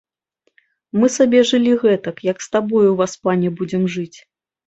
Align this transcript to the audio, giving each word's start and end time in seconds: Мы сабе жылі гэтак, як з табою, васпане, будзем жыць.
Мы 1.01 1.09
сабе 1.17 1.41
жылі 1.49 1.73
гэтак, 1.83 2.15
як 2.31 2.37
з 2.45 2.51
табою, 2.55 2.89
васпане, 3.01 3.53
будзем 3.59 3.85
жыць. 3.97 4.17